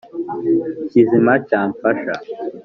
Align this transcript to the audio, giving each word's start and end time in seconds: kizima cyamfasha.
kizima 0.89 1.33
cyamfasha. 1.47 2.13